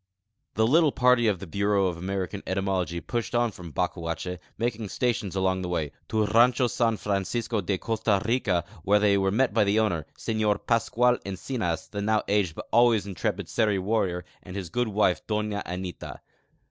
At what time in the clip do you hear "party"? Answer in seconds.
0.91-1.27